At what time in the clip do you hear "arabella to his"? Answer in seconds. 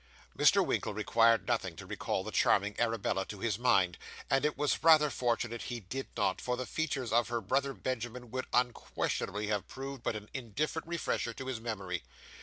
2.79-3.59